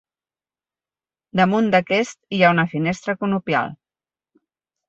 [1.41, 3.73] Damunt d'aquest hi ha una finestra conopial.